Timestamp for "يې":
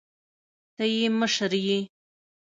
0.93-1.07, 1.65-1.79